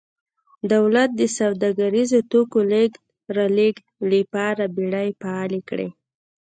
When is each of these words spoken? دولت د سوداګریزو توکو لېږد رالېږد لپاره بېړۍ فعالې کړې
دولت 0.73 1.09
د 1.19 1.21
سوداګریزو 1.39 2.19
توکو 2.31 2.59
لېږد 2.71 3.01
رالېږد 3.37 3.85
لپاره 4.13 4.63
بېړۍ 4.75 5.09
فعالې 5.21 5.61
کړې 5.69 5.89